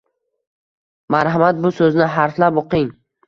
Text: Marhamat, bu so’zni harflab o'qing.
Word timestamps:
Marhamat, 1.17 1.61
bu 1.67 1.71
so’zni 1.81 2.09
harflab 2.17 2.61
o'qing. 2.65 2.89